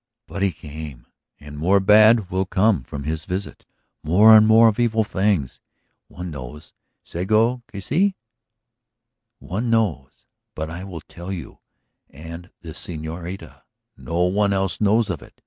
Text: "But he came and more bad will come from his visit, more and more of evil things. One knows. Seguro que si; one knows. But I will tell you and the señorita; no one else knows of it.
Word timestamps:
"But 0.25 0.41
he 0.41 0.51
came 0.51 1.05
and 1.39 1.59
more 1.59 1.79
bad 1.79 2.31
will 2.31 2.47
come 2.47 2.81
from 2.83 3.03
his 3.03 3.25
visit, 3.25 3.67
more 4.01 4.35
and 4.35 4.47
more 4.47 4.67
of 4.67 4.79
evil 4.79 5.03
things. 5.03 5.59
One 6.07 6.31
knows. 6.31 6.73
Seguro 7.03 7.61
que 7.67 7.79
si; 7.81 8.15
one 9.37 9.69
knows. 9.69 10.25
But 10.55 10.71
I 10.71 10.85
will 10.85 11.01
tell 11.01 11.31
you 11.31 11.59
and 12.09 12.49
the 12.61 12.71
señorita; 12.73 13.61
no 13.95 14.23
one 14.23 14.53
else 14.53 14.81
knows 14.81 15.11
of 15.11 15.21
it. 15.21 15.39